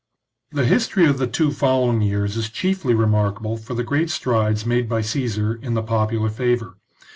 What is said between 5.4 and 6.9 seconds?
in the popular favour.